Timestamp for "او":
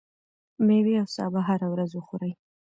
1.01-1.07